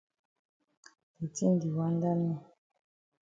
[1.17, 2.33] De tin di wanda me.